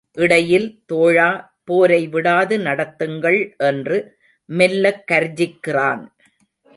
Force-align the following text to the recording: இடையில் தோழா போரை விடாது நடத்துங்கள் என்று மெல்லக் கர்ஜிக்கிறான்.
இடையில் 0.17 0.83
தோழா 0.85 1.29
போரை 1.63 2.07
விடாது 2.07 2.57
நடத்துங்கள் 2.57 3.39
என்று 3.57 3.97
மெல்லக் 4.49 5.03
கர்ஜிக்கிறான். 5.11 6.03